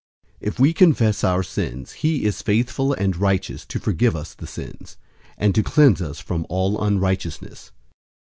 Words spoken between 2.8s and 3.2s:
and